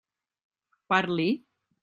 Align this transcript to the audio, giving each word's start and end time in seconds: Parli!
Parli! 0.89 1.29